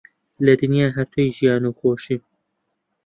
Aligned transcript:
لە 0.45 0.53
دنیا 0.61 0.87
هەر 0.95 1.07
تۆی 1.13 1.29
ژیان 1.37 1.63
و 1.69 1.71
خۆشیم 1.79 2.21